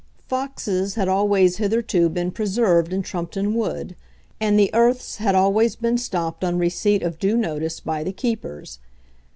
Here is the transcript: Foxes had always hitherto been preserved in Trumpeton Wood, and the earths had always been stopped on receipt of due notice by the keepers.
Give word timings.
Foxes 0.27 0.95
had 0.95 1.07
always 1.07 1.57
hitherto 1.57 2.09
been 2.09 2.31
preserved 2.31 2.91
in 2.91 3.03
Trumpeton 3.03 3.53
Wood, 3.53 3.95
and 4.39 4.57
the 4.57 4.71
earths 4.73 5.17
had 5.17 5.35
always 5.35 5.75
been 5.75 5.99
stopped 5.99 6.43
on 6.43 6.57
receipt 6.57 7.03
of 7.03 7.19
due 7.19 7.37
notice 7.37 7.79
by 7.79 8.03
the 8.03 8.11
keepers. 8.11 8.79